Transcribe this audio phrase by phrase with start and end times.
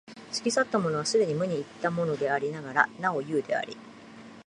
[0.35, 3.77] 過ぎ去ったものは既に無に入ったものでありながらなお有であり、